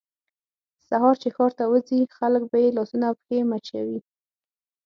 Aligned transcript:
سهار 0.87 1.15
چې 1.21 1.29
ښار 1.35 1.51
ته 1.57 1.63
وځي 1.71 1.99
خلک 2.17 2.43
به 2.51 2.57
یې 2.63 2.69
لاسونه 2.77 3.05
او 3.09 3.15
پښې 3.21 3.37
مچوي. 3.49 3.99